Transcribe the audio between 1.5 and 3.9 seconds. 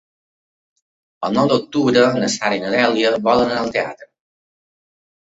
d'octubre na Sara i na Dèlia volen anar al